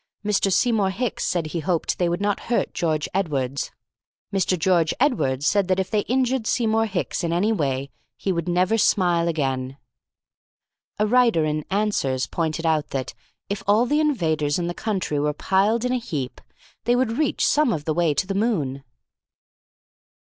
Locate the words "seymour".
0.51-0.89, 6.47-6.87